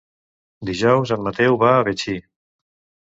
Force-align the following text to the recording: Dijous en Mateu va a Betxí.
Dijous 0.69 1.13
en 1.17 1.21
Mateu 1.27 1.59
va 1.65 1.71
a 1.75 1.85
Betxí. 1.91 2.17